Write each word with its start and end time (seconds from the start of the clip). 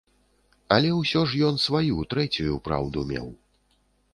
Але 0.75 0.89
ўсё 0.99 1.21
ж 1.33 1.43
ён 1.49 1.61
сваю, 1.65 1.99
трэцюю, 2.15 2.53
праўду 2.69 2.99
меў. 3.13 3.27